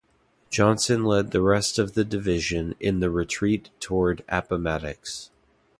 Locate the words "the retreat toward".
3.01-4.23